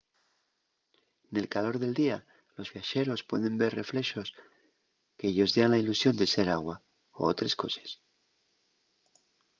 [1.33, 2.17] nel calor del día
[2.57, 4.27] los viaxeros pueden ver reflexos
[5.17, 6.75] que-yos dean la ilusión de ser agua
[7.19, 7.89] o otres coses